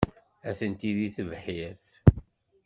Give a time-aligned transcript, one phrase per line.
[0.49, 1.87] Atenti deg tebḥirt.